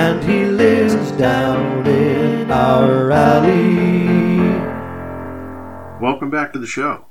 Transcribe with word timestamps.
and 0.00 0.24
he 0.24 0.46
lives 0.46 1.10
down 1.12 1.86
in 1.86 2.50
our 2.50 3.12
alley. 3.12 4.08
Welcome 6.00 6.30
back 6.30 6.54
to 6.54 6.58
the 6.58 6.66
show. 6.66 7.04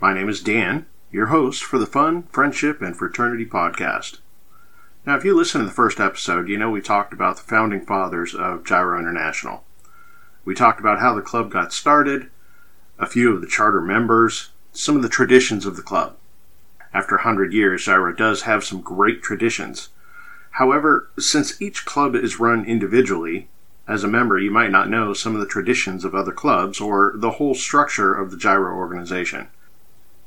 My 0.00 0.12
name 0.12 0.28
is 0.28 0.40
Dan, 0.40 0.86
your 1.12 1.26
host 1.26 1.62
for 1.62 1.78
the 1.78 1.86
Fun, 1.86 2.24
Friendship, 2.24 2.82
and 2.82 2.96
Fraternity 2.96 3.46
podcast. 3.46 4.18
Now, 5.06 5.14
if 5.14 5.24
you 5.24 5.36
listen 5.36 5.60
to 5.60 5.68
the 5.68 5.72
first 5.72 6.00
episode, 6.00 6.48
you 6.48 6.58
know 6.58 6.68
we 6.68 6.80
talked 6.80 7.12
about 7.12 7.36
the 7.36 7.44
founding 7.44 7.86
fathers 7.86 8.34
of 8.34 8.64
Gyro 8.64 8.98
International. 8.98 9.62
We 10.44 10.56
talked 10.56 10.80
about 10.80 10.98
how 10.98 11.14
the 11.14 11.22
club 11.22 11.52
got 11.52 11.72
started, 11.72 12.28
a 12.98 13.06
few 13.06 13.32
of 13.32 13.40
the 13.40 13.46
charter 13.46 13.80
members, 13.80 14.50
some 14.72 14.96
of 14.96 15.02
the 15.02 15.08
traditions 15.08 15.64
of 15.64 15.76
the 15.76 15.82
club. 15.82 16.16
After 16.92 17.14
100 17.14 17.52
years, 17.52 17.84
Gyro 17.84 18.12
does 18.12 18.42
have 18.42 18.64
some 18.64 18.80
great 18.80 19.22
traditions. 19.22 19.90
However, 20.56 21.10
since 21.18 21.60
each 21.60 21.84
club 21.84 22.14
is 22.16 22.40
run 22.40 22.64
individually, 22.64 23.48
as 23.86 24.02
a 24.02 24.08
member 24.08 24.38
you 24.38 24.50
might 24.50 24.70
not 24.70 24.88
know 24.88 25.12
some 25.12 25.34
of 25.34 25.40
the 25.40 25.46
traditions 25.46 26.02
of 26.02 26.14
other 26.14 26.32
clubs 26.32 26.80
or 26.80 27.12
the 27.14 27.32
whole 27.32 27.54
structure 27.54 28.14
of 28.14 28.30
the 28.30 28.38
Gyro 28.38 28.74
organization. 28.74 29.48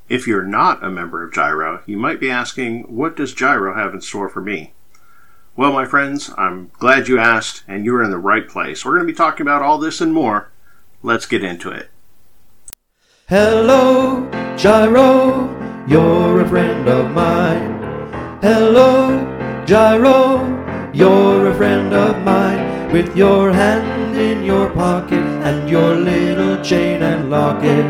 If 0.07 0.27
you're 0.27 0.43
not 0.43 0.83
a 0.83 0.91
member 0.91 1.23
of 1.23 1.33
Gyro, 1.33 1.81
you 1.87 1.97
might 1.97 2.19
be 2.19 2.29
asking, 2.29 2.83
what 2.95 3.15
does 3.15 3.33
Gyro 3.33 3.73
have 3.73 3.95
in 3.95 4.01
store 4.01 4.29
for 4.29 4.39
me? 4.39 4.73
Well, 5.55 5.73
my 5.73 5.85
friends, 5.85 6.29
I'm 6.37 6.69
glad 6.77 7.07
you 7.07 7.17
asked, 7.17 7.63
and 7.67 7.83
you're 7.83 8.03
in 8.03 8.11
the 8.11 8.19
right 8.19 8.47
place. 8.47 8.85
We're 8.85 8.97
going 8.97 9.07
to 9.07 9.11
be 9.11 9.17
talking 9.17 9.47
about 9.47 9.63
all 9.63 9.79
this 9.79 9.99
and 9.99 10.13
more. 10.13 10.51
Let's 11.01 11.25
get 11.25 11.43
into 11.43 11.71
it. 11.71 11.89
Hello, 13.27 14.29
Gyro, 14.55 15.85
you're 15.87 16.41
a 16.41 16.47
friend 16.47 16.87
of 16.87 17.09
mine. 17.13 17.79
Hello, 18.43 19.38
Gyro, 19.69 20.89
you're 20.95 21.51
a 21.51 21.53
friend 21.53 21.93
of 21.93 22.23
mine. 22.23 22.91
With 22.91 23.15
your 23.15 23.53
hand 23.53 24.17
in 24.17 24.43
your 24.43 24.71
pocket 24.71 25.21
and 25.45 25.69
your 25.69 25.93
little 25.93 26.59
chain 26.63 27.03
and 27.03 27.29
locket. 27.29 27.85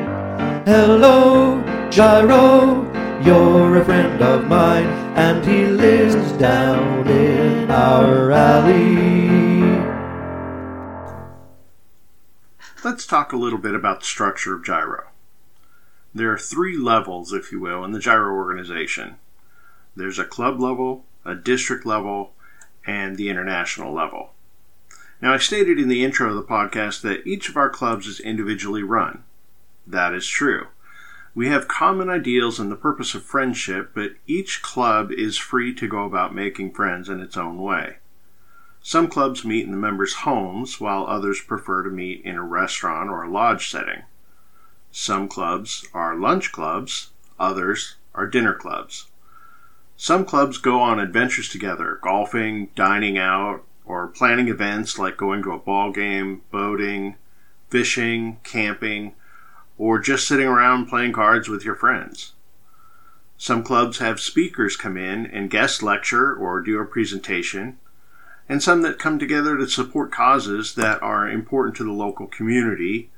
Hello, 0.67 1.61
Gyro, 1.89 2.83
you're 3.23 3.77
a 3.77 3.85
friend 3.85 4.21
of 4.21 4.45
mine, 4.49 4.87
and 5.15 5.45
he 5.45 5.67
lives 5.67 6.33
down 6.33 7.07
in 7.07 7.71
our 7.71 8.29
alley. 8.29 9.69
Let's 12.83 13.05
talk 13.05 13.31
a 13.31 13.37
little 13.37 13.57
bit 13.57 13.73
about 13.73 14.01
the 14.01 14.05
structure 14.05 14.53
of 14.53 14.65
Gyro. 14.65 15.07
There 16.13 16.33
are 16.33 16.37
three 16.37 16.75
levels, 16.75 17.31
if 17.31 17.53
you 17.53 17.61
will, 17.61 17.85
in 17.85 17.93
the 17.93 17.99
Gyro 17.99 18.33
organization. 18.33 19.15
There's 19.95 20.19
a 20.19 20.25
club 20.25 20.59
level, 20.59 21.05
a 21.25 21.35
district 21.35 21.85
level, 21.85 22.33
and 22.85 23.17
the 23.17 23.29
international 23.29 23.93
level. 23.93 24.31
Now, 25.21 25.33
I 25.33 25.37
stated 25.37 25.79
in 25.79 25.89
the 25.89 26.03
intro 26.03 26.29
of 26.29 26.35
the 26.35 26.43
podcast 26.43 27.01
that 27.01 27.27
each 27.27 27.49
of 27.49 27.57
our 27.57 27.69
clubs 27.69 28.07
is 28.07 28.19
individually 28.19 28.83
run. 28.83 29.23
That 29.85 30.13
is 30.13 30.27
true. 30.27 30.67
We 31.35 31.49
have 31.49 31.67
common 31.67 32.09
ideals 32.09 32.59
and 32.59 32.71
the 32.71 32.75
purpose 32.75 33.13
of 33.13 33.23
friendship, 33.23 33.91
but 33.93 34.13
each 34.27 34.61
club 34.61 35.11
is 35.11 35.37
free 35.37 35.73
to 35.75 35.87
go 35.87 36.05
about 36.05 36.33
making 36.33 36.73
friends 36.73 37.09
in 37.09 37.19
its 37.19 37.37
own 37.37 37.61
way. 37.61 37.97
Some 38.81 39.09
clubs 39.09 39.43
meet 39.43 39.65
in 39.65 39.71
the 39.71 39.77
members' 39.77 40.23
homes, 40.25 40.79
while 40.79 41.05
others 41.05 41.41
prefer 41.41 41.83
to 41.83 41.89
meet 41.89 42.23
in 42.23 42.37
a 42.37 42.43
restaurant 42.43 43.09
or 43.09 43.23
a 43.23 43.29
lodge 43.29 43.69
setting. 43.69 44.03
Some 44.91 45.27
clubs 45.27 45.85
are 45.93 46.15
lunch 46.15 46.51
clubs, 46.51 47.11
others 47.37 47.97
are 48.15 48.25
dinner 48.25 48.53
clubs. 48.53 49.08
Some 50.01 50.23
clubs 50.23 50.59
go 50.59 50.79
on 50.79 50.97
adventures 50.97 51.49
together, 51.49 51.99
golfing, 52.01 52.69
dining 52.73 53.17
out, 53.17 53.65
or 53.83 54.07
planning 54.07 54.47
events 54.47 54.97
like 54.97 55.17
going 55.17 55.43
to 55.43 55.51
a 55.51 55.57
ball 55.57 55.91
game, 55.91 56.41
boating, 56.51 57.15
fishing, 57.69 58.39
camping, 58.45 59.13
or 59.77 59.99
just 59.99 60.25
sitting 60.25 60.47
around 60.47 60.87
playing 60.87 61.11
cards 61.11 61.49
with 61.49 61.65
your 61.65 61.75
friends. 61.75 62.31
Some 63.37 63.61
clubs 63.61 63.97
have 63.97 64.21
speakers 64.21 64.77
come 64.77 64.95
in 64.95 65.25
and 65.25 65.51
guest 65.51 65.83
lecture 65.83 66.33
or 66.33 66.61
do 66.61 66.79
a 66.79 66.85
presentation, 66.85 67.77
and 68.47 68.63
some 68.63 68.83
that 68.83 68.99
come 68.99 69.19
together 69.19 69.57
to 69.57 69.67
support 69.67 70.13
causes 70.13 70.75
that 70.75 71.03
are 71.03 71.29
important 71.29 71.75
to 71.75 71.83
the 71.83 71.91
local 71.91 72.27
community. 72.27 73.09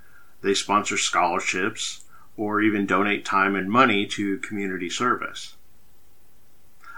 They 0.42 0.56
sponsor 0.56 0.98
scholarships 0.98 2.06
or 2.38 2.59
even 2.59 2.88
donate 2.88 3.24
time 3.24 3.56
and 3.56 3.69
money 3.69 4.08
to 4.08 4.40
community 4.40 4.90
service. 4.90 5.53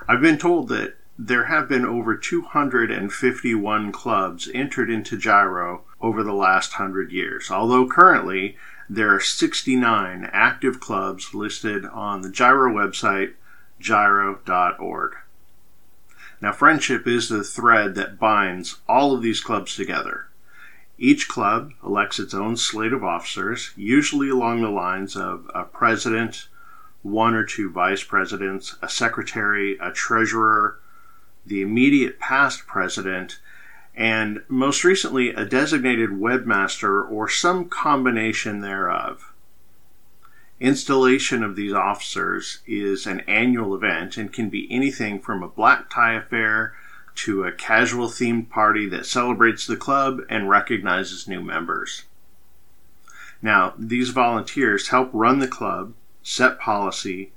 I've 0.08 0.22
been 0.22 0.38
told 0.38 0.68
that 0.70 0.98
there 1.18 1.46
have 1.46 1.70
been 1.70 1.86
over 1.86 2.16
251 2.16 3.92
clubs 3.92 4.50
entered 4.54 4.90
into 4.90 5.18
Gyro 5.18 5.84
over 6.02 6.24
the 6.24 6.34
last 6.34 6.74
hundred 6.74 7.12
years, 7.12 7.50
although 7.50 7.88
currently 7.88 8.58
there 8.90 9.14
are 9.14 9.20
69 9.20 10.30
active 10.34 10.80
clubs 10.80 11.34
listed 11.34 11.86
on 11.86 12.22
the 12.22 12.30
Gyro 12.30 12.74
website, 12.74 13.34
gyro.org. 13.80 15.16
Now, 16.42 16.52
friendship 16.52 17.08
is 17.08 17.30
the 17.30 17.44
thread 17.44 17.96
that 17.96 18.20
binds 18.20 18.80
all 18.90 19.16
of 19.16 19.22
these 19.22 19.40
clubs 19.40 19.76
together. 19.76 20.28
Each 20.98 21.30
club 21.30 21.72
elects 21.84 22.20
its 22.20 22.34
own 22.34 22.58
slate 22.58 22.92
of 22.92 23.04
officers, 23.04 23.72
usually 23.78 24.30
along 24.30 24.62
the 24.62 24.70
lines 24.70 25.16
of 25.16 25.50
a 25.56 25.64
president, 25.64 26.50
one 27.04 27.36
or 27.36 27.46
two 27.46 27.70
vice 27.70 28.04
presidents, 28.04 28.76
a 28.82 28.90
secretary, 28.90 29.78
a 29.80 29.92
treasurer, 29.92 30.80
the 31.46 31.62
immediate 31.62 32.18
past 32.20 32.66
president, 32.66 33.40
and 33.96 34.42
most 34.48 34.84
recently 34.84 35.30
a 35.30 35.46
designated 35.46 36.10
webmaster 36.10 37.08
or 37.10 37.30
some 37.30 37.70
combination 37.70 38.62
thereof. 38.62 39.34
Installation 40.60 41.44
of 41.44 41.56
these 41.56 41.74
officers 41.74 42.60
is 42.66 43.06
an 43.06 43.20
annual 43.22 43.76
event 43.76 44.18
and 44.18 44.32
can 44.32 44.50
be 44.50 44.72
anything 44.72 45.20
from 45.20 45.44
a 45.44 45.48
black 45.48 45.90
tie 45.90 46.14
affair 46.14 46.74
to 47.16 47.44
a 47.44 47.52
casual 47.52 48.08
themed 48.08 48.50
party 48.50 48.88
that 48.88 49.06
celebrates 49.06 49.68
the 49.68 49.76
club 49.76 50.22
and 50.30 50.50
recognizes 50.50 51.28
new 51.28 51.42
members. 51.42 52.06
Now, 53.42 53.74
these 53.78 54.10
volunteers 54.10 54.88
help 54.88 55.10
run 55.12 55.40
the 55.40 55.48
club, 55.48 55.94
set 56.24 56.60
policy, 56.60 57.32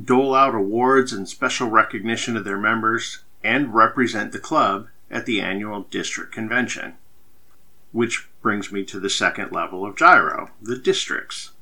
dole 0.00 0.34
out 0.34 0.54
awards 0.54 1.12
and 1.12 1.28
special 1.28 1.68
recognition 1.68 2.34
to 2.34 2.40
their 2.40 2.58
members, 2.58 3.24
and 3.42 3.74
represent 3.74 4.32
the 4.32 4.38
club 4.38 4.88
at 5.10 5.26
the 5.26 5.40
annual 5.40 5.82
district 5.90 6.32
convention. 6.32 6.94
Which 7.92 8.28
brings 8.42 8.70
me 8.70 8.84
to 8.84 9.00
the 9.00 9.10
second 9.10 9.52
level 9.52 9.86
of 9.86 9.96
gyro, 9.96 10.50
the 10.60 10.76
districts. 10.76 11.52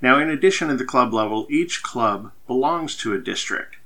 Now, 0.00 0.18
in 0.18 0.28
addition 0.28 0.68
to 0.68 0.76
the 0.76 0.84
club 0.84 1.14
level, 1.14 1.46
each 1.48 1.82
club 1.82 2.32
belongs 2.46 2.96
to 2.98 3.14
a 3.14 3.18
district. 3.18 3.76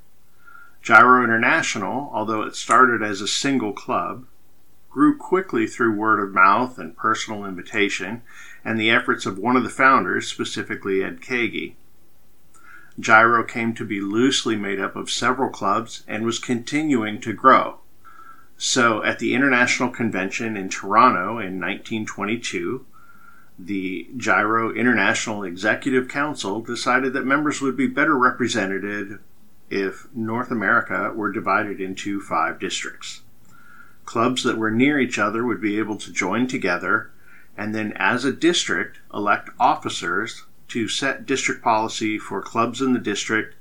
Gyro 0.83 1.23
International, 1.23 2.11
although 2.13 2.43
it 2.43 2.57
started 2.57 3.03
as 3.03 3.21
a 3.21 3.29
single 3.29 3.73
club, 3.73 4.27
grew 4.91 5.17
quickly 5.17 5.67
through 5.67 5.95
word 5.95 6.21
of 6.21 6.33
mouth 6.33 6.79
and 6.79 6.97
personal 6.97 7.45
invitation 7.45 8.23
and 8.65 8.81
the 8.81 8.91
efforts 8.91 9.27
of 9.27 9.39
one 9.39 9.57
of 9.57 9.63
the 9.63 9.69
founders, 9.69 10.27
specifically 10.27 11.05
Ed 11.05 11.21
Kagi. 11.21 11.75
Gyro 12.99 13.45
came 13.45 13.75
to 13.75 13.85
be 13.85 14.01
loosely 14.01 14.57
made 14.57 14.81
up 14.81 14.97
of 14.97 15.11
several 15.11 15.51
clubs 15.51 16.03
and 16.09 16.25
was 16.25 16.39
continuing 16.39 17.21
to 17.21 17.33
grow. 17.33 17.81
So, 18.57 19.03
at 19.03 19.19
the 19.19 19.35
International 19.35 19.91
Convention 19.91 20.57
in 20.57 20.71
Toronto 20.71 21.39
in 21.39 21.61
1922, 21.61 22.87
the 23.59 24.09
Gyro 24.17 24.73
International 24.73 25.45
Executive 25.45 26.09
Council 26.09 26.61
decided 26.63 27.13
that 27.13 27.27
members 27.27 27.61
would 27.61 27.77
be 27.77 27.87
better 27.87 28.17
represented 28.17 29.19
if 29.69 30.07
North 30.15 30.51
America 30.51 31.13
were 31.15 31.33
divided 31.33 31.81
into 31.81 32.21
five 32.21 32.59
districts. 32.59 33.23
Clubs 34.05 34.43
that 34.43 34.57
were 34.57 34.71
near 34.71 34.99
each 34.99 35.19
other 35.19 35.45
would 35.45 35.61
be 35.61 35.79
able 35.79 35.97
to 35.97 36.13
join 36.13 36.47
together 36.47 37.11
and 37.57 37.75
then, 37.75 37.93
as 37.97 38.25
a 38.25 38.33
district, 38.33 38.99
elect 39.13 39.49
officers 39.59 40.45
to 40.69 40.89
set 40.89 41.27
district 41.27 41.63
policy 41.63 42.19
for 42.19 42.43
clubs 42.43 42.81
in 42.81 42.93
the 42.93 42.99
district, 42.99 43.55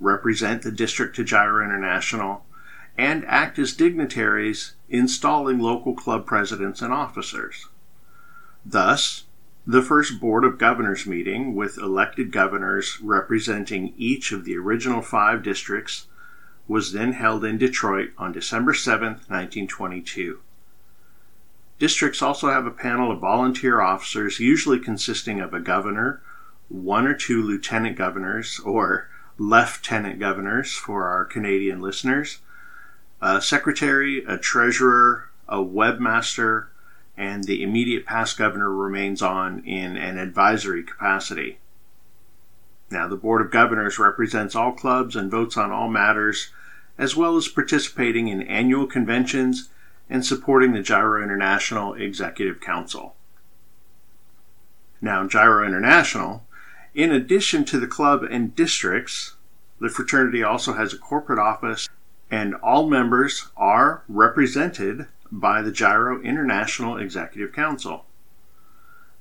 represent 0.00 0.62
the 0.62 0.72
district 0.72 1.16
to 1.16 1.24
Gyro 1.24 1.64
International, 1.64 2.44
and 2.98 3.24
act 3.26 3.58
as 3.58 3.72
dignitaries 3.72 4.74
installing 4.88 5.58
local 5.58 5.94
club 5.94 6.26
presidents 6.26 6.82
and 6.82 6.92
officers. 6.92 7.68
Thus, 8.64 9.24
the 9.66 9.82
first 9.82 10.20
Board 10.20 10.44
of 10.44 10.58
Governors 10.58 11.06
meeting, 11.06 11.54
with 11.54 11.78
elected 11.78 12.32
governors 12.32 12.98
representing 13.00 13.94
each 13.96 14.32
of 14.32 14.44
the 14.44 14.56
original 14.56 15.02
five 15.02 15.42
districts, 15.42 16.08
was 16.66 16.92
then 16.92 17.12
held 17.12 17.44
in 17.44 17.58
Detroit 17.58 18.10
on 18.18 18.32
December 18.32 18.74
7, 18.74 19.08
1922. 19.08 20.40
Districts 21.78 22.22
also 22.22 22.50
have 22.50 22.66
a 22.66 22.70
panel 22.70 23.10
of 23.10 23.20
volunteer 23.20 23.80
officers, 23.80 24.38
usually 24.38 24.78
consisting 24.78 25.40
of 25.40 25.52
a 25.52 25.60
governor, 25.60 26.20
one 26.72 27.06
or 27.06 27.14
two 27.14 27.42
lieutenant 27.42 27.96
governors, 27.96 28.58
or 28.64 29.08
lieutenant 29.36 30.18
governors 30.18 30.72
for 30.72 31.06
our 31.06 31.24
Canadian 31.24 31.80
listeners, 31.80 32.38
a 33.20 33.40
secretary, 33.42 34.24
a 34.24 34.38
treasurer, 34.38 35.28
a 35.48 35.58
webmaster, 35.58 36.68
and 37.16 37.44
the 37.44 37.62
immediate 37.62 38.06
past 38.06 38.38
governor 38.38 38.70
remains 38.70 39.20
on 39.20 39.62
in 39.64 39.96
an 39.96 40.16
advisory 40.16 40.82
capacity. 40.82 41.58
Now, 42.90 43.06
the 43.06 43.16
Board 43.16 43.42
of 43.42 43.50
Governors 43.50 43.98
represents 43.98 44.54
all 44.54 44.72
clubs 44.72 45.14
and 45.14 45.30
votes 45.30 45.56
on 45.56 45.70
all 45.70 45.88
matters, 45.88 46.50
as 46.98 47.16
well 47.16 47.36
as 47.36 47.48
participating 47.48 48.28
in 48.28 48.42
annual 48.42 48.86
conventions 48.86 49.68
and 50.08 50.24
supporting 50.24 50.72
the 50.72 50.82
Gyro 50.82 51.22
International 51.22 51.94
Executive 51.94 52.60
Council. 52.60 53.14
Now, 55.00 55.26
Gyro 55.26 55.66
International, 55.66 56.44
in 56.94 57.10
addition 57.10 57.64
to 57.66 57.80
the 57.80 57.86
club 57.86 58.22
and 58.22 58.54
districts, 58.54 59.34
the 59.80 59.88
fraternity 59.88 60.42
also 60.42 60.74
has 60.74 60.92
a 60.92 60.98
corporate 60.98 61.38
office, 61.38 61.88
and 62.30 62.54
all 62.56 62.88
members 62.88 63.48
are 63.56 64.02
represented 64.08 65.06
by 65.30 65.62
the 65.62 65.72
Gyro 65.72 66.20
International 66.22 66.98
Executive 66.98 67.52
Council. 67.52 68.04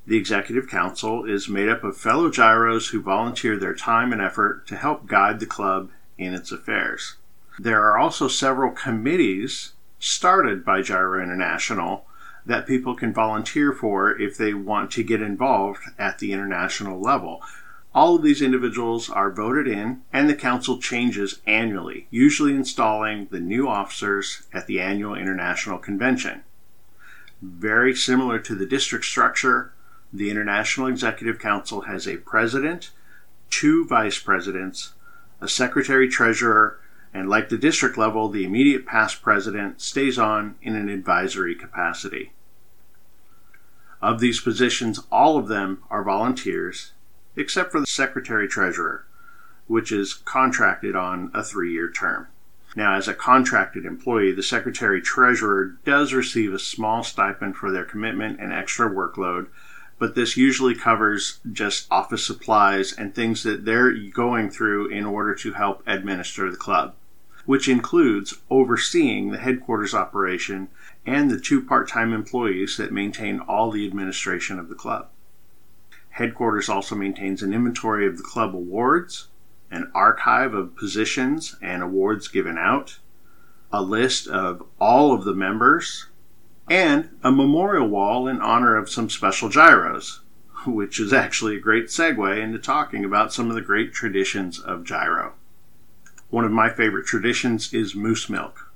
The 0.06 0.18
Executive 0.18 0.68
Council 0.68 1.25
is 1.25 1.47
made 1.47 1.69
up 1.69 1.83
of 1.83 1.95
fellow 1.95 2.29
gyros 2.29 2.89
who 2.89 3.01
volunteer 3.01 3.57
their 3.57 3.75
time 3.75 4.12
and 4.12 4.21
effort 4.21 4.67
to 4.67 4.75
help 4.75 5.06
guide 5.06 5.39
the 5.39 5.45
club 5.45 5.91
in 6.17 6.33
its 6.33 6.51
affairs. 6.51 7.15
There 7.59 7.81
are 7.83 7.97
also 7.97 8.27
several 8.27 8.71
committees 8.71 9.74
started 10.00 10.65
by 10.65 10.81
Gyro 10.81 11.21
International 11.21 12.06
that 12.45 12.65
people 12.65 12.95
can 12.95 13.13
volunteer 13.13 13.71
for 13.71 14.19
if 14.19 14.38
they 14.38 14.53
want 14.53 14.91
to 14.91 15.03
get 15.03 15.21
involved 15.21 15.83
at 16.00 16.19
the 16.19 16.33
international 16.33 17.00
level. 17.00 17.41
All 17.93 18.15
of 18.15 18.23
these 18.23 18.41
individuals 18.41 19.09
are 19.09 19.31
voted 19.31 19.67
in, 19.67 20.01
and 20.13 20.29
the 20.29 20.35
council 20.35 20.77
changes 20.79 21.41
annually, 21.45 22.07
usually 22.09 22.53
installing 22.53 23.27
the 23.29 23.41
new 23.41 23.67
officers 23.67 24.43
at 24.53 24.65
the 24.65 24.79
annual 24.79 25.13
international 25.13 25.77
convention. 25.77 26.43
Very 27.41 27.93
similar 27.93 28.39
to 28.39 28.55
the 28.55 28.65
district 28.65 29.03
structure, 29.05 29.73
the 30.13 30.29
International 30.29 30.88
Executive 30.88 31.39
Council 31.39 31.81
has 31.81 32.07
a 32.07 32.17
president, 32.17 32.91
two 33.49 33.85
vice 33.85 34.19
presidents, 34.19 34.93
a 35.41 35.49
secretary 35.49 36.07
treasurer, 36.07 36.79
and 37.13 37.29
like 37.29 37.49
the 37.49 37.57
district 37.57 37.97
level, 37.97 38.29
the 38.29 38.45
immediate 38.45 38.85
past 38.85 39.21
president 39.21 39.81
stays 39.81 40.17
on 40.17 40.55
in 40.61 40.75
an 40.75 40.88
advisory 40.88 41.55
capacity. 41.55 42.31
Of 44.01 44.19
these 44.19 44.39
positions, 44.39 44.99
all 45.11 45.38
of 45.38 45.47
them 45.47 45.83
are 45.89 46.03
volunteers, 46.03 46.93
except 47.35 47.71
for 47.71 47.79
the 47.79 47.87
secretary 47.87 48.47
treasurer, 48.47 49.05
which 49.67 49.91
is 49.91 50.13
contracted 50.13 50.95
on 50.95 51.31
a 51.33 51.43
three 51.43 51.71
year 51.71 51.89
term. 51.89 52.27
Now, 52.75 52.95
as 52.95 53.07
a 53.07 53.13
contracted 53.13 53.85
employee, 53.85 54.31
the 54.31 54.43
secretary 54.43 55.01
treasurer 55.01 55.75
does 55.83 56.13
receive 56.13 56.53
a 56.53 56.59
small 56.59 57.03
stipend 57.03 57.57
for 57.57 57.71
their 57.71 57.83
commitment 57.83 58.39
and 58.39 58.53
extra 58.53 58.89
workload, 58.89 59.47
but 59.99 60.15
this 60.15 60.37
usually 60.37 60.75
covers 60.75 61.39
just 61.51 61.87
office 61.91 62.25
supplies 62.25 62.93
and 62.93 63.13
things 63.13 63.43
that 63.43 63.65
they're 63.65 63.93
going 63.93 64.49
through 64.49 64.87
in 64.87 65.05
order 65.05 65.35
to 65.35 65.53
help 65.53 65.83
administer 65.85 66.49
the 66.49 66.57
club 66.57 66.95
which 67.45 67.67
includes 67.67 68.35
overseeing 68.49 69.31
the 69.31 69.37
headquarters 69.37 69.93
operation 69.93 70.69
and 71.05 71.29
the 71.29 71.39
two 71.39 71.61
part 71.61 71.87
time 71.87 72.13
employees 72.13 72.77
that 72.77 72.91
maintain 72.91 73.39
all 73.39 73.71
the 73.71 73.85
administration 73.87 74.59
of 74.59 74.69
the 74.69 74.75
club. 74.75 75.09
Headquarters 76.11 76.67
also 76.67 76.93
maintains 76.93 77.41
an 77.41 77.53
inventory 77.53 78.05
of 78.05 78.17
the 78.17 78.23
club 78.23 78.53
awards, 78.53 79.29
an 79.71 79.89
archive 79.95 80.53
of 80.53 80.75
positions 80.75 81.55
and 81.61 81.81
awards 81.81 82.27
given 82.27 82.57
out, 82.57 82.99
a 83.71 83.81
list 83.81 84.27
of 84.27 84.61
all 84.79 85.13
of 85.13 85.23
the 85.23 85.33
members, 85.33 86.07
and 86.69 87.17
a 87.23 87.31
memorial 87.31 87.87
wall 87.87 88.27
in 88.27 88.41
honor 88.41 88.75
of 88.75 88.89
some 88.89 89.09
special 89.09 89.47
gyros, 89.47 90.19
which 90.65 90.99
is 90.99 91.13
actually 91.13 91.55
a 91.55 91.61
great 91.61 91.85
segue 91.85 92.37
into 92.37 92.59
talking 92.59 93.05
about 93.05 93.33
some 93.33 93.49
of 93.49 93.55
the 93.55 93.61
great 93.61 93.93
traditions 93.93 94.59
of 94.59 94.83
gyro. 94.83 95.33
One 96.29 96.43
of 96.43 96.51
my 96.51 96.69
favorite 96.69 97.05
traditions 97.05 97.73
is 97.73 97.95
moose 97.95 98.29
milk. 98.29 98.71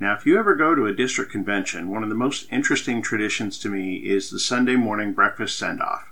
Now, 0.00 0.14
if 0.14 0.26
you 0.26 0.36
ever 0.36 0.56
go 0.56 0.74
to 0.74 0.86
a 0.86 0.94
district 0.94 1.30
convention, 1.30 1.88
one 1.88 2.02
of 2.02 2.08
the 2.08 2.16
most 2.16 2.48
interesting 2.50 3.00
traditions 3.00 3.58
to 3.60 3.68
me 3.68 3.96
is 3.98 4.30
the 4.30 4.40
Sunday 4.40 4.74
morning 4.74 5.12
breakfast 5.12 5.56
send 5.56 5.80
off. 5.80 6.11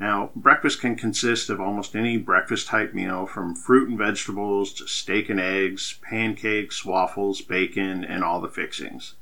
Now, 0.00 0.30
breakfast 0.36 0.80
can 0.80 0.94
consist 0.94 1.50
of 1.50 1.60
almost 1.60 1.96
any 1.96 2.16
breakfast 2.18 2.68
type 2.68 2.94
meal 2.94 3.26
from 3.26 3.56
fruit 3.56 3.88
and 3.88 3.98
vegetables 3.98 4.72
to 4.74 4.86
steak 4.86 5.28
and 5.28 5.40
eggs, 5.40 5.98
pancakes, 6.02 6.84
waffles, 6.84 7.40
bacon, 7.40 8.04
and 8.04 8.22
all 8.22 8.40
the 8.40 8.48
fixings. 8.48 9.14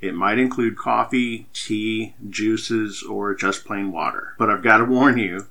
It 0.00 0.14
might 0.14 0.38
include 0.38 0.76
coffee, 0.76 1.46
tea, 1.52 2.14
juices, 2.28 3.02
or 3.02 3.34
just 3.34 3.64
plain 3.64 3.90
water. 3.90 4.34
But 4.38 4.50
I've 4.50 4.62
got 4.62 4.78
to 4.78 4.84
warn 4.84 5.18
you 5.18 5.46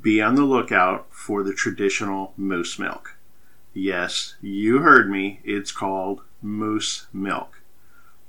be 0.00 0.20
on 0.20 0.34
the 0.34 0.44
lookout 0.44 1.06
for 1.10 1.44
the 1.44 1.52
traditional 1.52 2.32
moose 2.36 2.78
milk. 2.78 3.16
Yes, 3.72 4.34
you 4.40 4.78
heard 4.78 5.10
me. 5.10 5.40
It's 5.44 5.70
called 5.70 6.22
moose 6.42 7.06
milk. 7.12 7.60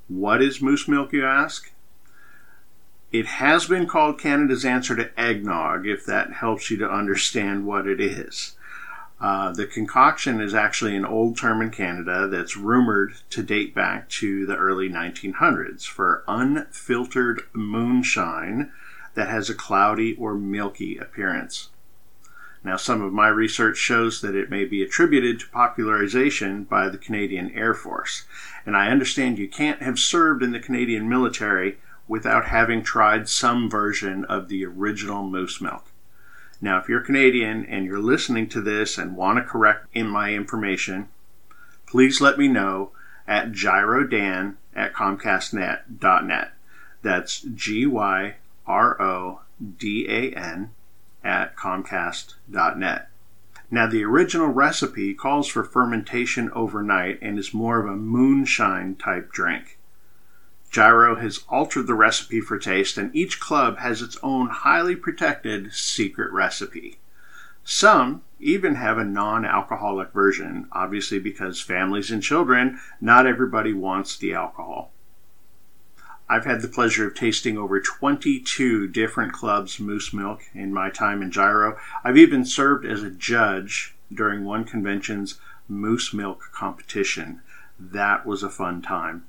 What 0.07 0.41
is 0.41 0.61
moose 0.61 0.87
milk, 0.87 1.13
you 1.13 1.25
ask? 1.25 1.71
It 3.11 3.25
has 3.25 3.67
been 3.67 3.87
called 3.87 4.19
Canada's 4.19 4.65
answer 4.65 4.95
to 4.95 5.17
eggnog, 5.19 5.87
if 5.87 6.05
that 6.05 6.33
helps 6.33 6.69
you 6.69 6.77
to 6.77 6.89
understand 6.89 7.65
what 7.65 7.87
it 7.87 8.01
is. 8.01 8.55
Uh, 9.19 9.51
the 9.51 9.65
concoction 9.65 10.41
is 10.41 10.53
actually 10.53 10.95
an 10.95 11.05
old 11.05 11.37
term 11.37 11.61
in 11.61 11.71
Canada 11.71 12.27
that's 12.27 12.57
rumored 12.57 13.15
to 13.31 13.41
date 13.41 13.73
back 13.73 14.09
to 14.09 14.45
the 14.45 14.55
early 14.55 14.89
1900s 14.89 15.85
for 15.85 16.23
unfiltered 16.27 17.41
moonshine 17.53 18.71
that 19.15 19.29
has 19.29 19.49
a 19.49 19.55
cloudy 19.55 20.15
or 20.17 20.35
milky 20.35 20.97
appearance. 20.97 21.69
Now, 22.63 22.75
some 22.75 23.01
of 23.01 23.13
my 23.13 23.29
research 23.29 23.77
shows 23.77 24.21
that 24.21 24.35
it 24.35 24.49
may 24.49 24.65
be 24.65 24.83
attributed 24.83 25.39
to 25.39 25.49
popularization 25.49 26.65
by 26.65 26.89
the 26.89 26.97
Canadian 26.97 27.49
Air 27.51 27.73
Force. 27.73 28.25
And 28.65 28.75
I 28.75 28.89
understand 28.89 29.39
you 29.39 29.47
can't 29.47 29.81
have 29.81 29.97
served 29.97 30.43
in 30.43 30.51
the 30.51 30.59
Canadian 30.59 31.07
military 31.07 31.77
without 32.07 32.45
having 32.45 32.83
tried 32.83 33.27
some 33.27 33.69
version 33.69 34.25
of 34.25 34.47
the 34.47 34.65
original 34.65 35.23
moose 35.23 35.59
milk. 35.59 35.85
Now, 36.59 36.79
if 36.79 36.89
you're 36.89 37.01
Canadian 37.01 37.65
and 37.65 37.85
you're 37.85 37.99
listening 37.99 38.49
to 38.49 38.61
this 38.61 38.97
and 38.97 39.15
want 39.15 39.37
to 39.37 39.43
correct 39.43 39.87
in 39.93 40.07
my 40.07 40.33
information, 40.33 41.09
please 41.85 42.19
let 42.19 42.37
me 42.37 42.47
know 42.47 42.91
at 43.27 43.51
gyrodan 43.51 44.55
at 44.75 44.93
comcastnet.net. 44.93 46.53
That's 47.03 47.41
G 47.41 47.85
Y 47.85 48.35
R 48.65 49.01
O 49.01 49.41
D 49.77 50.07
A 50.09 50.33
N 50.33 50.71
at 51.23 51.55
comcast.net. 51.55 53.09
Now, 53.69 53.85
the 53.85 54.03
original 54.03 54.47
recipe 54.47 55.13
calls 55.13 55.47
for 55.47 55.63
fermentation 55.63 56.49
overnight 56.51 57.19
and 57.21 57.37
is 57.37 57.53
more 57.53 57.79
of 57.79 57.85
a 57.85 57.97
moonshine 57.97 58.95
type 58.95 59.31
drink. 59.31 59.76
Gyro 60.69 61.15
has 61.15 61.43
altered 61.47 61.87
the 61.87 61.93
recipe 61.93 62.41
for 62.41 62.57
taste, 62.57 62.97
and 62.97 63.15
each 63.15 63.39
club 63.39 63.77
has 63.77 64.01
its 64.01 64.17
own 64.21 64.49
highly 64.49 64.95
protected 64.95 65.73
secret 65.73 66.31
recipe. 66.31 66.99
Some 67.63 68.23
even 68.39 68.75
have 68.75 68.97
a 68.97 69.03
non 69.03 69.45
alcoholic 69.45 70.11
version, 70.11 70.67
obviously, 70.71 71.19
because 71.19 71.59
families 71.61 72.11
and 72.11 72.21
children, 72.21 72.79
not 73.01 73.25
everybody 73.25 73.73
wants 73.73 74.17
the 74.17 74.33
alcohol. 74.33 74.91
I've 76.29 76.45
had 76.45 76.61
the 76.61 76.67
pleasure 76.67 77.07
of 77.07 77.15
tasting 77.15 77.57
over 77.57 77.79
22 77.79 78.89
different 78.89 79.31
clubs 79.31 79.79
moose 79.79 80.13
milk 80.13 80.41
in 80.53 80.73
my 80.73 80.89
time 80.89 81.21
in 81.21 81.31
Gyro. 81.31 81.77
I've 82.03 82.17
even 82.17 82.43
served 82.43 82.85
as 82.85 83.01
a 83.01 83.09
judge 83.09 83.95
during 84.13 84.43
one 84.43 84.65
convention's 84.65 85.39
moose 85.69 86.13
milk 86.13 86.49
competition. 86.53 87.41
That 87.79 88.25
was 88.25 88.43
a 88.43 88.49
fun 88.49 88.81
time. 88.81 89.25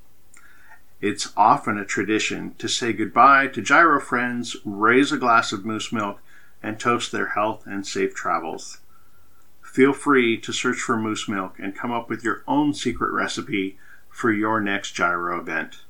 It's 1.01 1.33
often 1.37 1.79
a 1.79 1.85
tradition 1.85 2.55
to 2.59 2.69
say 2.69 2.93
goodbye 2.93 3.47
to 3.49 3.63
Gyro 3.63 4.01
friends, 4.01 4.57
raise 4.65 5.13
a 5.13 5.17
glass 5.17 5.53
of 5.53 5.65
moose 5.65 5.93
milk, 5.93 6.21
and 6.61 6.79
toast 6.79 7.13
their 7.13 7.29
health 7.29 7.67
and 7.67 7.87
safe 7.87 8.15
travels. 8.15 8.79
Feel 9.63 9.93
free 9.93 10.37
to 10.39 10.53
search 10.53 10.79
for 10.79 10.97
moose 10.97 11.29
milk 11.29 11.55
and 11.59 11.77
come 11.77 11.93
up 11.93 12.09
with 12.09 12.25
your 12.25 12.43
own 12.49 12.75
secret 12.75 13.13
recipe 13.13 13.79
for 14.09 14.33
your 14.33 14.61
next 14.61 14.93
Gyro 14.93 15.39
event. 15.39 15.83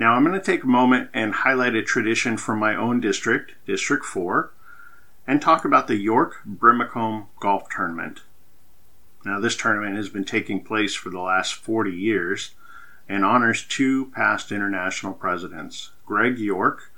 Now 0.00 0.14
I'm 0.14 0.24
going 0.24 0.34
to 0.38 0.44
take 0.44 0.64
a 0.64 0.68
moment 0.68 1.10
and 1.14 1.32
highlight 1.32 1.76
a 1.76 1.82
tradition 1.82 2.36
from 2.36 2.58
my 2.58 2.74
own 2.74 3.00
district, 3.00 3.52
District 3.64 4.04
4, 4.04 4.50
and 5.24 5.40
talk 5.40 5.64
about 5.64 5.86
the 5.86 5.96
York 5.96 6.40
Brimacombe 6.44 7.26
Golf 7.38 7.68
Tournament. 7.68 8.22
Now 9.24 9.38
this 9.38 9.56
tournament 9.56 9.94
has 9.94 10.08
been 10.08 10.24
taking 10.24 10.64
place 10.64 10.94
for 10.94 11.10
the 11.10 11.20
last 11.20 11.54
40 11.54 11.92
years 11.92 12.54
and 13.10 13.24
honors 13.24 13.64
two 13.64 14.06
past 14.14 14.52
international 14.52 15.12
presidents, 15.12 15.90
Greg 16.06 16.38
York, 16.38 16.92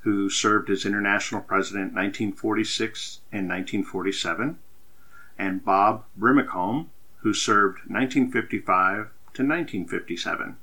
who 0.00 0.28
served 0.28 0.68
as 0.68 0.84
international 0.84 1.40
president 1.40 1.94
1946 1.94 3.20
and 3.32 3.48
1947, 3.48 4.58
and 5.38 5.64
Bob 5.64 6.04
Brimacombe, 6.20 6.88
who 7.22 7.32
served 7.32 7.78
1955 7.88 8.96
to 9.32 9.42
1957. 9.42 10.58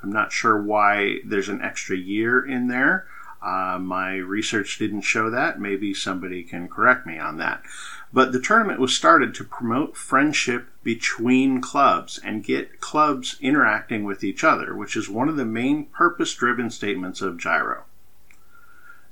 I'm 0.00 0.12
not 0.12 0.30
sure 0.30 0.62
why 0.62 1.18
there's 1.24 1.48
an 1.48 1.60
extra 1.60 1.96
year 1.96 2.46
in 2.46 2.68
there. 2.68 3.08
Uh, 3.44 3.80
my 3.80 4.14
research 4.14 4.78
didn't 4.78 5.00
show 5.00 5.30
that. 5.30 5.60
Maybe 5.60 5.92
somebody 5.92 6.44
can 6.44 6.68
correct 6.68 7.08
me 7.08 7.18
on 7.18 7.38
that. 7.38 7.64
But 8.12 8.32
the 8.32 8.40
tournament 8.40 8.78
was 8.78 8.94
started 8.94 9.34
to 9.34 9.44
promote 9.44 9.96
friendship 9.96 10.68
between 10.82 11.62
clubs 11.62 12.18
and 12.22 12.44
get 12.44 12.80
clubs 12.80 13.38
interacting 13.40 14.04
with 14.04 14.22
each 14.22 14.44
other, 14.44 14.76
which 14.76 14.96
is 14.96 15.08
one 15.08 15.30
of 15.30 15.36
the 15.36 15.46
main 15.46 15.86
purpose 15.86 16.34
driven 16.34 16.68
statements 16.70 17.22
of 17.22 17.38
Gyro. 17.38 17.84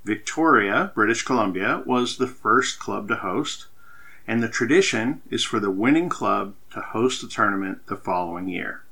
Victoria, 0.04 0.92
British 0.94 1.22
Columbia, 1.22 1.82
was 1.86 2.18
the 2.18 2.26
first 2.26 2.78
club 2.78 3.08
to 3.08 3.16
host, 3.16 3.66
and 4.26 4.42
the 4.42 4.48
tradition 4.48 5.22
is 5.30 5.44
for 5.44 5.60
the 5.60 5.70
winning 5.70 6.08
club 6.08 6.54
to 6.72 6.80
host 6.80 7.22
the 7.22 7.28
tournament 7.28 7.86
the 7.86 7.96
following 7.96 8.48
year. 8.48 8.82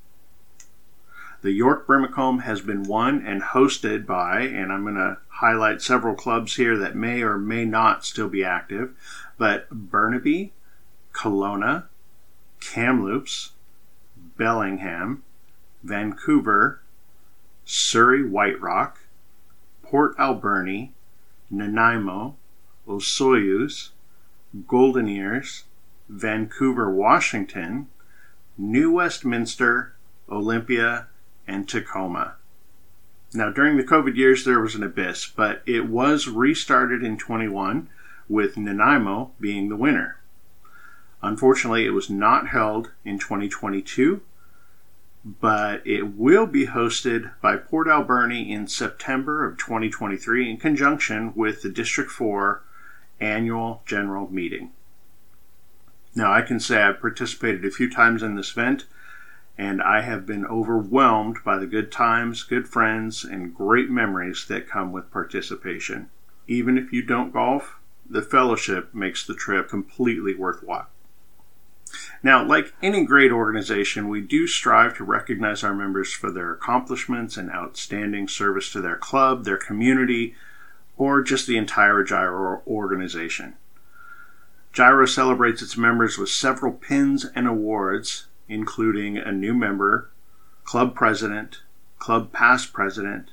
The 1.40 1.52
York 1.52 1.86
Brimacombe 1.86 2.42
has 2.42 2.60
been 2.60 2.82
won 2.82 3.24
and 3.24 3.42
hosted 3.42 4.06
by, 4.06 4.40
and 4.40 4.72
I'm 4.72 4.82
going 4.82 4.96
to 4.96 5.18
highlight 5.28 5.80
several 5.80 6.16
clubs 6.16 6.56
here 6.56 6.76
that 6.78 6.96
may 6.96 7.22
or 7.22 7.38
may 7.38 7.64
not 7.64 8.04
still 8.04 8.28
be 8.28 8.42
active, 8.42 8.92
but 9.38 9.70
Burnaby, 9.70 10.52
Kelowna, 11.12 11.84
Kamloops, 12.60 13.52
Bellingham, 14.36 15.22
Vancouver, 15.82 16.82
Surrey 17.64 18.28
White 18.28 18.60
Rock, 18.60 19.00
Port 19.82 20.14
Alberni, 20.18 20.92
Nanaimo, 21.50 22.36
Osoyoos, 22.86 23.90
Golden 24.66 25.08
Ears, 25.08 25.64
Vancouver, 26.08 26.90
Washington, 26.90 27.88
New 28.56 28.92
Westminster, 28.92 29.94
Olympia, 30.28 31.06
and 31.46 31.68
Tacoma. 31.68 32.34
Now, 33.34 33.50
during 33.50 33.76
the 33.76 33.84
COVID 33.84 34.16
years, 34.16 34.44
there 34.44 34.60
was 34.60 34.74
an 34.74 34.82
abyss, 34.82 35.26
but 35.26 35.62
it 35.66 35.86
was 35.86 36.28
restarted 36.28 37.02
in 37.02 37.18
21 37.18 37.88
with 38.28 38.56
Nanaimo 38.56 39.32
being 39.40 39.68
the 39.68 39.76
winner. 39.76 40.16
Unfortunately, 41.22 41.84
it 41.84 41.90
was 41.90 42.08
not 42.08 42.48
held 42.48 42.92
in 43.04 43.18
2022, 43.18 44.20
but 45.24 45.84
it 45.86 46.16
will 46.16 46.46
be 46.46 46.66
hosted 46.66 47.32
by 47.40 47.56
Port 47.56 47.88
Alberni 47.88 48.50
in 48.50 48.68
September 48.68 49.44
of 49.44 49.58
2023 49.58 50.50
in 50.50 50.56
conjunction 50.56 51.32
with 51.34 51.62
the 51.62 51.68
District 51.68 52.10
4 52.10 52.62
annual 53.20 53.82
general 53.84 54.32
meeting. 54.32 54.70
Now, 56.14 56.32
I 56.32 56.42
can 56.42 56.60
say 56.60 56.82
I've 56.82 57.00
participated 57.00 57.64
a 57.64 57.70
few 57.70 57.90
times 57.90 58.22
in 58.22 58.36
this 58.36 58.52
event 58.52 58.86
and 59.58 59.82
I 59.82 60.02
have 60.02 60.24
been 60.24 60.46
overwhelmed 60.46 61.38
by 61.44 61.58
the 61.58 61.66
good 61.66 61.90
times, 61.90 62.44
good 62.44 62.68
friends, 62.68 63.24
and 63.24 63.52
great 63.52 63.90
memories 63.90 64.46
that 64.48 64.68
come 64.68 64.92
with 64.92 65.10
participation. 65.10 66.10
Even 66.46 66.78
if 66.78 66.92
you 66.92 67.02
don't 67.02 67.32
golf, 67.32 67.77
the 68.08 68.22
fellowship 68.22 68.94
makes 68.94 69.26
the 69.26 69.34
trip 69.34 69.68
completely 69.68 70.34
worthwhile. 70.34 70.88
Now, 72.22 72.44
like 72.44 72.74
any 72.82 73.04
great 73.04 73.30
organization, 73.30 74.08
we 74.08 74.20
do 74.20 74.46
strive 74.46 74.96
to 74.96 75.04
recognize 75.04 75.62
our 75.62 75.74
members 75.74 76.12
for 76.12 76.30
their 76.30 76.52
accomplishments 76.52 77.36
and 77.36 77.50
outstanding 77.50 78.28
service 78.28 78.70
to 78.72 78.80
their 78.80 78.96
club, 78.96 79.44
their 79.44 79.56
community, 79.56 80.34
or 80.96 81.22
just 81.22 81.46
the 81.46 81.56
entire 81.56 82.02
Gyro 82.02 82.62
organization. 82.66 83.54
Gyro 84.72 85.06
celebrates 85.06 85.62
its 85.62 85.76
members 85.76 86.18
with 86.18 86.28
several 86.28 86.72
pins 86.72 87.24
and 87.34 87.46
awards 87.46 88.26
including 88.48 89.18
a 89.18 89.30
new 89.30 89.54
member, 89.54 90.10
club 90.64 90.94
president, 90.94 91.58
club 91.98 92.32
past 92.32 92.72
president, 92.72 93.30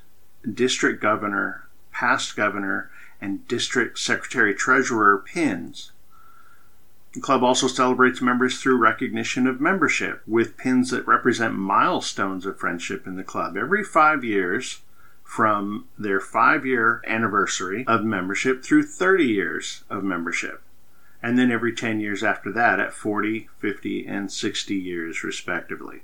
district 0.53 1.01
governor, 1.01 1.67
past 1.91 2.35
governor, 2.35 2.89
and 3.25 3.47
district 3.47 3.97
secretary 3.97 4.53
treasurer 4.53 5.17
pins. 5.17 5.91
The 7.13 7.21
club 7.21 7.43
also 7.43 7.67
celebrates 7.67 8.21
members 8.21 8.61
through 8.61 8.77
recognition 8.77 9.47
of 9.47 9.59
membership 9.59 10.21
with 10.27 10.57
pins 10.57 10.91
that 10.91 11.07
represent 11.07 11.55
milestones 11.55 12.45
of 12.45 12.59
friendship 12.59 13.07
in 13.07 13.15
the 13.15 13.23
club. 13.23 13.57
Every 13.57 13.83
five 13.83 14.23
years, 14.23 14.81
from 15.23 15.87
their 15.97 16.19
five 16.19 16.65
year 16.65 17.01
anniversary 17.07 17.83
of 17.87 18.03
membership 18.03 18.63
through 18.63 18.83
30 18.83 19.25
years 19.25 19.83
of 19.89 20.03
membership 20.03 20.61
and 21.25 21.39
then 21.39 21.51
every 21.51 21.73
10 21.73 21.99
years 21.99 22.23
after 22.23 22.51
that 22.51 22.79
at 22.79 22.93
40, 22.93 23.49
50, 23.57 24.05
and 24.05 24.31
60 24.31 24.75
years, 24.75 25.23
respectively. 25.23 26.03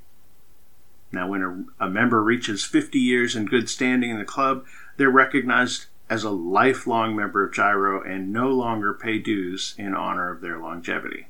Now, 1.11 1.27
when 1.27 1.75
a, 1.79 1.85
a, 1.85 1.89
member 1.89 2.23
reaches 2.23 2.63
50 2.63 2.97
years 2.97 3.35
in 3.35 3.45
good 3.45 3.69
standing 3.69 4.09
in 4.09 4.17
the 4.17 4.25
club, 4.25 4.65
they're 4.97 5.11
recognized 5.11 5.85
as 6.11 6.25
a 6.25 6.29
lifelong 6.29 7.15
member 7.15 7.41
of 7.41 7.53
Gyro 7.53 8.03
and 8.03 8.33
no 8.33 8.49
longer 8.49 8.93
pay 8.93 9.17
dues 9.17 9.73
in 9.77 9.95
honor 9.95 10.29
of 10.29 10.41
their 10.41 10.59
longevity. 10.59 11.27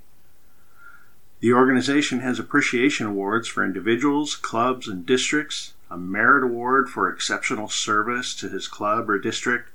The 1.39 1.53
organization 1.53 2.21
has 2.21 2.39
appreciation 2.39 3.05
awards 3.05 3.47
for 3.47 3.63
individuals, 3.63 4.35
clubs, 4.35 4.87
and 4.87 5.05
districts, 5.05 5.73
a 5.91 5.99
merit 5.99 6.43
award 6.43 6.89
for 6.89 7.07
exceptional 7.07 7.69
service 7.69 8.33
to 8.37 8.49
his 8.49 8.67
club 8.67 9.07
or 9.07 9.19
district, 9.19 9.69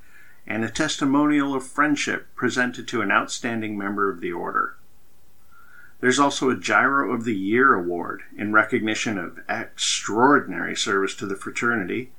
and 0.44 0.64
a 0.64 0.68
testimonial 0.68 1.54
of 1.54 1.64
friendship 1.64 2.26
presented 2.34 2.88
to 2.88 3.00
an 3.00 3.12
outstanding 3.12 3.78
member 3.78 4.10
of 4.10 4.20
the 4.20 4.32
order. 4.32 4.74
There's 6.00 6.18
also 6.18 6.50
a 6.50 6.56
Gyro 6.56 7.12
of 7.12 7.22
the 7.22 7.36
Year 7.36 7.74
award 7.74 8.22
in 8.36 8.52
recognition 8.52 9.18
of 9.18 9.38
extraordinary 9.48 10.74
service 10.74 11.14
to 11.14 11.26
the 11.26 11.36
fraternity, 11.36 12.10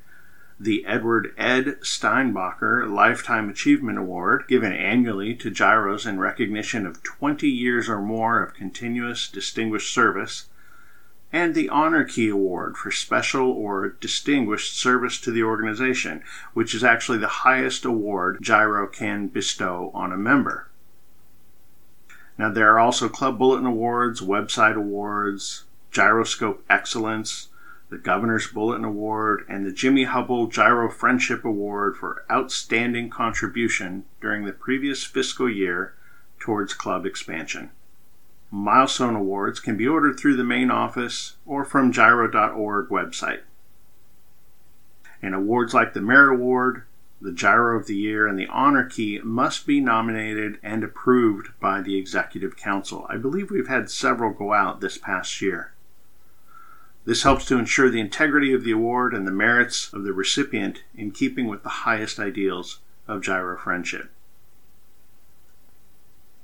the 0.59 0.85
Edward 0.85 1.33
Ed 1.37 1.77
Steinbacher 1.81 2.89
Lifetime 2.89 3.49
Achievement 3.49 3.99
Award, 3.99 4.45
given 4.47 4.73
annually 4.73 5.35
to 5.35 5.51
Gyros 5.51 6.05
in 6.05 6.19
recognition 6.19 6.87
of 6.87 7.03
20 7.03 7.47
years 7.47 7.87
or 7.87 8.01
more 8.01 8.41
of 8.41 8.55
continuous 8.55 9.29
distinguished 9.29 9.93
service, 9.93 10.45
and 11.31 11.53
the 11.53 11.69
Honor 11.69 12.03
Key 12.03 12.29
Award 12.29 12.77
for 12.77 12.89
special 12.89 13.51
or 13.51 13.89
distinguished 13.89 14.79
service 14.79 15.19
to 15.21 15.31
the 15.31 15.43
organization, 15.43 16.23
which 16.53 16.73
is 16.73 16.83
actually 16.83 17.17
the 17.17 17.27
highest 17.27 17.85
award 17.85 18.39
Gyro 18.41 18.87
can 18.87 19.27
bestow 19.27 19.91
on 19.93 20.11
a 20.11 20.17
member. 20.17 20.69
Now, 22.37 22.51
there 22.51 22.71
are 22.73 22.79
also 22.79 23.09
Club 23.09 23.37
Bulletin 23.37 23.65
Awards, 23.65 24.21
website 24.21 24.75
awards, 24.75 25.65
Gyroscope 25.91 26.63
Excellence, 26.69 27.49
the 27.89 27.97
Governor's 27.97 28.47
Bulletin 28.47 28.83
Award, 28.83 29.45
and 29.47 29.65
the 29.65 29.71
Jimmy 29.71 30.03
Hubble 30.03 30.47
Gyro 30.47 30.89
Friendship 30.89 31.45
Award 31.45 31.95
for 31.95 32.25
outstanding 32.29 33.09
contribution 33.09 34.03
during 34.19 34.45
the 34.45 34.51
previous 34.51 35.03
fiscal 35.03 35.49
year 35.49 35.93
towards 36.39 36.73
club 36.73 37.05
expansion. 37.05 37.71
Milestone 38.51 39.15
awards 39.15 39.59
can 39.59 39.77
be 39.77 39.87
ordered 39.87 40.19
through 40.19 40.35
the 40.35 40.43
main 40.43 40.71
office 40.71 41.35
or 41.45 41.65
from 41.65 41.91
gyro.org 41.91 42.89
website. 42.89 43.41
And 45.21 45.33
awards 45.33 45.73
like 45.73 45.93
the 45.93 46.01
Merit 46.01 46.35
Award, 46.35 46.83
the 47.19 47.31
Gyro 47.31 47.79
of 47.79 47.87
the 47.87 47.95
Year, 47.95 48.27
and 48.27 48.37
the 48.37 48.47
Honor 48.47 48.85
Key 48.85 49.19
must 49.23 49.65
be 49.65 49.81
nominated 49.81 50.59
and 50.61 50.83
approved 50.83 51.49
by 51.59 51.81
the 51.81 51.97
Executive 51.97 52.55
Council. 52.55 53.07
I 53.09 53.17
believe 53.17 53.49
we've 53.49 53.67
had 53.67 53.89
several 53.89 54.31
go 54.31 54.53
out 54.53 54.81
this 54.81 54.97
past 54.97 55.41
year. 55.41 55.73
This 57.07 57.23
helps 57.23 57.45
to 57.45 57.57
ensure 57.57 57.89
the 57.89 58.01
integrity 58.01 58.51
of 58.51 58.65
the 58.65 58.71
award 58.71 59.13
and 59.13 59.25
the 59.25 59.31
merits 59.31 59.93
of 59.93 60.03
the 60.03 60.11
recipient 60.11 60.83
in 60.93 61.11
keeping 61.11 61.47
with 61.47 61.63
the 61.63 61.87
highest 61.87 62.19
ideals 62.19 62.79
of 63.07 63.21
gyro 63.21 63.57
friendship. 63.57 64.11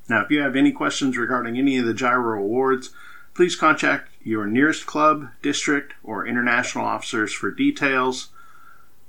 Now, 0.08 0.22
if 0.22 0.32
you 0.32 0.39
have 0.39 0.55
any 0.55 0.72
questions 0.72 1.17
regarding 1.17 1.58
any 1.58 1.77
of 1.79 1.86
the 1.86 1.93
Gyro 1.93 2.39
Awards, 2.39 2.91
please 3.34 3.58
contact 3.58 4.10
your 4.24 4.46
nearest 4.46 4.86
club, 4.86 5.32
district, 5.41 5.96
or 6.01 6.25
international 6.25 6.86
officers 6.86 7.34
for 7.34 7.51
details. 7.51 8.29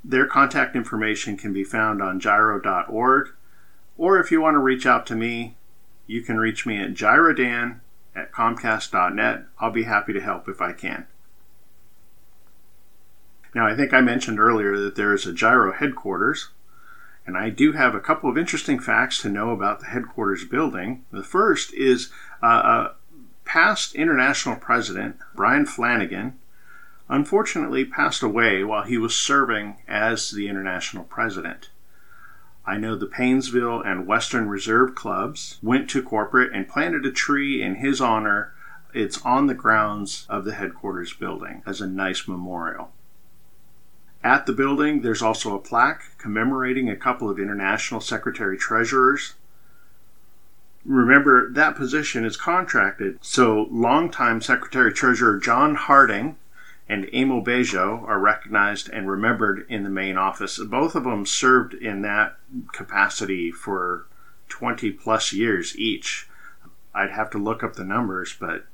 Their 0.02 0.26
contact 0.26 0.74
information 0.74 1.36
can 1.36 1.52
be 1.52 1.62
found 1.62 2.02
on 2.02 2.18
gyro.org, 2.18 3.28
or 3.96 4.18
if 4.18 4.32
you 4.32 4.40
want 4.40 4.56
to 4.56 4.58
reach 4.58 4.86
out 4.86 5.06
to 5.06 5.14
me, 5.14 5.54
you 6.08 6.20
can 6.20 6.36
reach 6.36 6.66
me 6.66 6.78
at 6.78 6.94
gyrodan 6.94 7.78
at 8.12 8.32
comcast.net. 8.32 9.44
I'll 9.60 9.70
be 9.70 9.84
happy 9.84 10.12
to 10.12 10.20
help 10.20 10.48
if 10.48 10.60
I 10.60 10.72
can. 10.72 11.06
Now, 13.54 13.66
I 13.66 13.76
think 13.76 13.92
I 13.92 14.00
mentioned 14.00 14.40
earlier 14.40 14.76
that 14.78 14.96
there 14.96 15.14
is 15.14 15.26
a 15.26 15.32
Gyro 15.32 15.72
headquarters 15.72 16.50
and 17.26 17.36
I 17.36 17.50
do 17.50 17.72
have 17.72 17.94
a 17.94 18.00
couple 18.00 18.28
of 18.28 18.36
interesting 18.36 18.78
facts 18.78 19.20
to 19.22 19.30
know 19.30 19.50
about 19.50 19.80
the 19.80 19.86
headquarters 19.86 20.44
building. 20.44 21.04
The 21.10 21.22
first 21.22 21.72
is 21.72 22.10
uh, 22.42 22.46
uh, 22.46 22.92
past 23.44 23.94
international 23.94 24.56
president 24.56 25.16
Brian 25.34 25.66
Flanagan 25.66 26.38
unfortunately 27.08 27.84
passed 27.84 28.22
away 28.22 28.64
while 28.64 28.82
he 28.82 28.98
was 28.98 29.14
serving 29.14 29.76
as 29.86 30.30
the 30.30 30.48
international 30.48 31.04
president. 31.04 31.70
I 32.66 32.78
know 32.78 32.96
the 32.96 33.06
Painesville 33.06 33.82
and 33.82 34.06
Western 34.06 34.48
Reserve 34.48 34.94
clubs 34.94 35.58
went 35.62 35.90
to 35.90 36.02
corporate 36.02 36.52
and 36.54 36.66
planted 36.66 37.04
a 37.04 37.12
tree 37.12 37.62
in 37.62 37.76
his 37.76 38.00
honor. 38.00 38.54
It's 38.94 39.20
on 39.22 39.48
the 39.48 39.54
grounds 39.54 40.26
of 40.30 40.46
the 40.46 40.54
headquarters 40.54 41.12
building 41.12 41.62
as 41.66 41.82
a 41.82 41.86
nice 41.86 42.26
memorial. 42.26 42.93
At 44.24 44.46
the 44.46 44.54
building, 44.54 45.02
there's 45.02 45.20
also 45.20 45.54
a 45.54 45.60
plaque 45.60 46.16
commemorating 46.16 46.88
a 46.88 46.96
couple 46.96 47.28
of 47.28 47.38
international 47.38 48.00
secretary 48.00 48.56
treasurers. 48.56 49.34
Remember, 50.82 51.50
that 51.50 51.76
position 51.76 52.24
is 52.24 52.38
contracted, 52.38 53.18
so 53.20 53.68
longtime 53.70 54.40
Secretary 54.40 54.94
Treasurer 54.94 55.38
John 55.38 55.74
Harding 55.74 56.36
and 56.88 57.08
Emil 57.12 57.42
Bejo 57.42 58.02
are 58.06 58.18
recognized 58.18 58.88
and 58.88 59.10
remembered 59.10 59.66
in 59.68 59.84
the 59.84 59.90
main 59.90 60.16
office. 60.16 60.58
Both 60.58 60.94
of 60.94 61.04
them 61.04 61.26
served 61.26 61.74
in 61.74 62.00
that 62.02 62.38
capacity 62.72 63.50
for 63.50 64.06
20 64.48 64.90
plus 64.92 65.34
years 65.34 65.78
each. 65.78 66.28
I'd 66.94 67.10
have 67.10 67.28
to 67.30 67.38
look 67.38 67.62
up 67.62 67.74
the 67.74 67.84
numbers, 67.84 68.34
but 68.38 68.64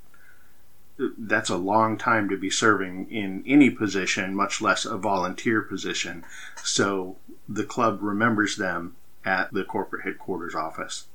that's 1.19 1.50
a 1.50 1.57
long 1.57 1.97
time 1.97 2.28
to 2.28 2.37
be 2.37 2.50
serving 2.50 3.11
in 3.11 3.42
any 3.47 3.71
position, 3.71 4.35
much 4.35 4.61
less 4.61 4.85
a 4.85 4.97
volunteer 4.97 5.62
position. 5.62 6.25
So 6.62 7.16
the 7.49 7.64
club 7.64 7.99
remembers 8.02 8.57
them 8.57 8.97
at 9.25 9.52
the 9.52 9.64
corporate 9.64 10.04
headquarters 10.04 10.54
office. 10.54 11.07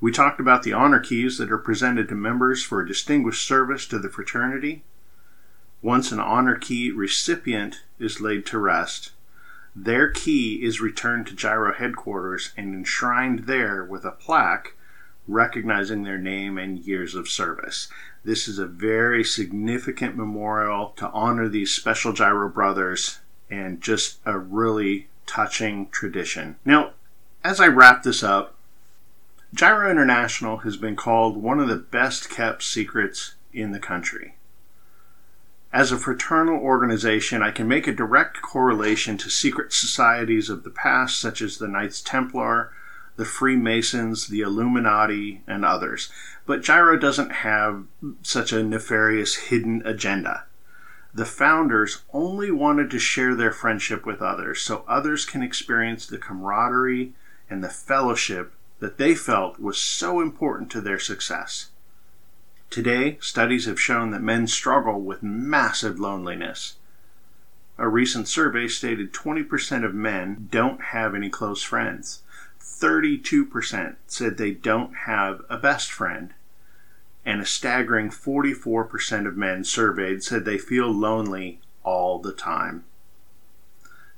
We 0.00 0.12
talked 0.12 0.38
about 0.38 0.62
the 0.62 0.72
honor 0.72 1.00
keys 1.00 1.38
that 1.38 1.50
are 1.50 1.58
presented 1.58 2.08
to 2.08 2.14
members 2.14 2.62
for 2.62 2.80
a 2.80 2.86
distinguished 2.86 3.46
service 3.46 3.86
to 3.88 3.98
the 3.98 4.08
fraternity. 4.08 4.84
Once 5.82 6.12
an 6.12 6.20
honor 6.20 6.56
key 6.56 6.90
recipient 6.90 7.82
is 7.98 8.20
laid 8.20 8.46
to 8.46 8.58
rest, 8.58 9.12
their 9.74 10.08
key 10.10 10.62
is 10.62 10.80
returned 10.80 11.26
to 11.26 11.34
Gyro 11.34 11.72
headquarters 11.72 12.52
and 12.56 12.74
enshrined 12.74 13.40
there 13.40 13.84
with 13.84 14.04
a 14.04 14.10
plaque 14.10 14.74
recognizing 15.28 16.02
their 16.02 16.18
name 16.18 16.58
and 16.58 16.80
years 16.80 17.14
of 17.14 17.28
service. 17.28 17.88
This 18.24 18.48
is 18.48 18.58
a 18.58 18.66
very 18.66 19.22
significant 19.22 20.16
memorial 20.16 20.94
to 20.96 21.08
honor 21.10 21.48
these 21.48 21.72
special 21.72 22.12
Gyro 22.12 22.48
brothers 22.48 23.20
and 23.50 23.80
just 23.80 24.18
a 24.24 24.38
really 24.38 25.08
touching 25.26 25.88
tradition. 25.90 26.56
Now, 26.64 26.92
as 27.44 27.60
I 27.60 27.66
wrap 27.66 28.02
this 28.02 28.22
up, 28.22 28.54
Gyro 29.54 29.90
International 29.90 30.58
has 30.58 30.76
been 30.76 30.96
called 30.96 31.36
one 31.36 31.60
of 31.60 31.68
the 31.68 31.76
best 31.76 32.28
kept 32.28 32.62
secrets 32.62 33.34
in 33.52 33.72
the 33.72 33.78
country. 33.78 34.34
As 35.72 35.92
a 35.92 35.98
fraternal 35.98 36.58
organization, 36.58 37.42
I 37.42 37.50
can 37.50 37.68
make 37.68 37.86
a 37.86 37.92
direct 37.92 38.40
correlation 38.40 39.18
to 39.18 39.30
secret 39.30 39.72
societies 39.72 40.48
of 40.48 40.64
the 40.64 40.70
past, 40.70 41.20
such 41.20 41.42
as 41.42 41.58
the 41.58 41.68
Knights 41.68 42.00
Templar, 42.00 42.72
the 43.18 43.24
Freemasons, 43.24 44.28
the 44.28 44.42
Illuminati, 44.42 45.42
and 45.44 45.64
others. 45.64 46.08
But 46.46 46.62
Gyro 46.62 46.96
doesn't 46.96 47.32
have 47.32 47.84
such 48.22 48.52
a 48.52 48.62
nefarious 48.62 49.34
hidden 49.34 49.82
agenda. 49.84 50.44
The 51.12 51.24
founders 51.24 52.04
only 52.12 52.52
wanted 52.52 52.92
to 52.92 53.00
share 53.00 53.34
their 53.34 53.50
friendship 53.50 54.06
with 54.06 54.22
others 54.22 54.60
so 54.62 54.84
others 54.86 55.24
can 55.24 55.42
experience 55.42 56.06
the 56.06 56.16
camaraderie 56.16 57.12
and 57.50 57.62
the 57.62 57.68
fellowship 57.68 58.54
that 58.78 58.98
they 58.98 59.16
felt 59.16 59.58
was 59.58 59.78
so 59.78 60.20
important 60.20 60.70
to 60.70 60.80
their 60.80 61.00
success. 61.00 61.70
Today, 62.70 63.18
studies 63.20 63.66
have 63.66 63.80
shown 63.80 64.12
that 64.12 64.22
men 64.22 64.46
struggle 64.46 65.00
with 65.00 65.24
massive 65.24 65.98
loneliness. 65.98 66.76
A 67.78 67.88
recent 67.88 68.28
survey 68.28 68.68
stated 68.68 69.12
20% 69.12 69.84
of 69.84 69.92
men 69.92 70.46
don't 70.52 70.80
have 70.80 71.16
any 71.16 71.30
close 71.30 71.64
friends. 71.64 72.22
32% 72.78 73.96
said 74.06 74.36
they 74.36 74.52
don't 74.52 74.94
have 75.06 75.42
a 75.48 75.56
best 75.56 75.90
friend. 75.90 76.34
And 77.24 77.40
a 77.40 77.46
staggering 77.46 78.10
44% 78.10 79.26
of 79.26 79.36
men 79.36 79.64
surveyed 79.64 80.22
said 80.22 80.44
they 80.44 80.58
feel 80.58 80.90
lonely 80.90 81.60
all 81.82 82.18
the 82.18 82.32
time. 82.32 82.84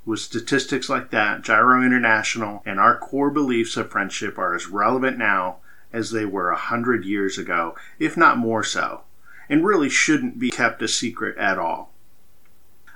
With 0.04 0.20
statistics 0.20 0.88
like 0.88 1.10
that, 1.10 1.42
Gyro 1.42 1.84
International 1.84 2.62
and 2.64 2.80
our 2.80 2.96
core 2.96 3.30
beliefs 3.30 3.76
of 3.76 3.90
friendship 3.90 4.38
are 4.38 4.54
as 4.54 4.66
relevant 4.68 5.18
now 5.18 5.56
as 5.92 6.10
they 6.10 6.24
were 6.24 6.50
a 6.50 6.56
hundred 6.56 7.04
years 7.04 7.36
ago, 7.36 7.74
if 7.98 8.16
not 8.16 8.38
more 8.38 8.62
so, 8.64 9.02
and 9.48 9.64
really 9.64 9.88
shouldn't 9.88 10.38
be 10.38 10.50
kept 10.50 10.82
a 10.82 10.88
secret 10.88 11.36
at 11.36 11.58
all. 11.58 11.92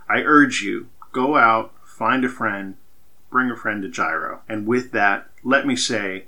I 0.09 0.21
urge 0.21 0.63
you, 0.63 0.89
go 1.13 1.37
out, 1.37 1.73
find 1.85 2.25
a 2.25 2.29
friend, 2.29 2.77
bring 3.31 3.51
a 3.51 3.57
friend 3.57 3.83
to 3.83 3.89
Gyro. 3.89 4.41
And 4.49 4.67
with 4.67 4.93
that, 4.93 5.29
let 5.45 5.67
me 5.67 5.77
say 5.77 6.25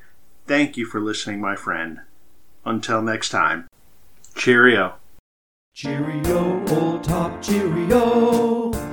thank 0.46 0.76
you 0.76 0.86
for 0.86 1.00
listening, 1.00 1.40
my 1.40 1.56
friend. 1.56 2.00
Until 2.64 3.02
next 3.02 3.30
time, 3.30 3.66
cheerio. 4.36 4.94
Cheerio, 5.74 6.64
old 6.68 7.04
top, 7.04 7.42
cheerio. 7.42 8.85